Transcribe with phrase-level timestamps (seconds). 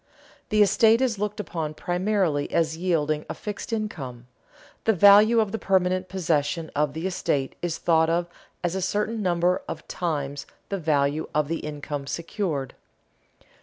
[0.49, 4.25] The estate is looked upon primarily as yielding a fixed income;
[4.85, 8.27] the value of the permanent possession of the estate is thought of
[8.63, 12.73] as a certain number of times the value of the income secured.